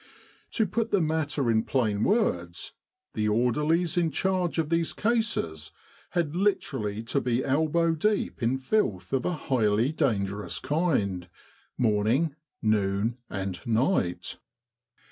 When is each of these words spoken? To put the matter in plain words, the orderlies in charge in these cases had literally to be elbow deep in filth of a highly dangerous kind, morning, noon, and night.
To 0.53 0.65
put 0.65 0.89
the 0.89 0.99
matter 0.99 1.51
in 1.51 1.61
plain 1.63 2.03
words, 2.03 2.71
the 3.13 3.29
orderlies 3.29 3.97
in 3.97 4.09
charge 4.09 4.57
in 4.57 4.69
these 4.69 4.93
cases 4.93 5.71
had 6.17 6.35
literally 6.35 7.03
to 7.03 7.21
be 7.21 7.45
elbow 7.45 7.93
deep 7.93 8.41
in 8.41 8.57
filth 8.57 9.13
of 9.13 9.25
a 9.25 9.33
highly 9.33 9.91
dangerous 9.91 10.57
kind, 10.57 11.29
morning, 11.77 12.35
noon, 12.63 13.17
and 13.29 13.61
night. 13.67 14.37